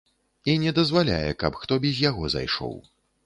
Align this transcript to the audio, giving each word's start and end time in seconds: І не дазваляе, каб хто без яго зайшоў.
І 0.51 0.55
не 0.63 0.71
дазваляе, 0.77 1.29
каб 1.45 1.59
хто 1.65 1.77
без 1.85 2.01
яго 2.09 2.31
зайшоў. 2.37 2.75